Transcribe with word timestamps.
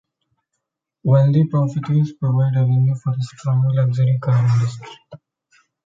Wealthy 1.03 1.45
profiteers 1.45 2.13
provide 2.13 2.53
revenue 2.55 2.95
for 2.95 3.11
a 3.11 3.21
strong 3.21 3.61
luxury 3.75 4.17
car 4.19 4.35
industry. 4.35 4.89